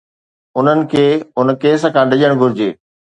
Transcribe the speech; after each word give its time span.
انهن 0.57 0.79
کي 0.93 1.03
هن 1.41 1.53
ڪيس 1.67 1.85
کان 1.97 2.11
ڊڄڻ 2.21 2.41
گهرجي. 2.43 2.71